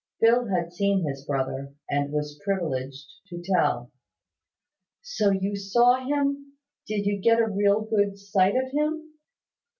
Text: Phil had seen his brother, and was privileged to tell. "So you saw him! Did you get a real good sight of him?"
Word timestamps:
Phil 0.19 0.47
had 0.47 0.73
seen 0.73 1.05
his 1.05 1.23
brother, 1.25 1.75
and 1.87 2.11
was 2.11 2.39
privileged 2.43 3.05
to 3.27 3.39
tell. 3.39 3.91
"So 5.03 5.29
you 5.29 5.55
saw 5.55 6.03
him! 6.03 6.53
Did 6.87 7.05
you 7.05 7.19
get 7.21 7.39
a 7.39 7.47
real 7.47 7.81
good 7.81 8.17
sight 8.17 8.55
of 8.55 8.71
him?" 8.71 9.11